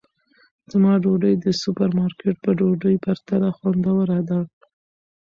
[0.71, 4.39] زما ډوډۍ د سوپرمارکېټ په ډوډۍ پرتله خوندوره ده.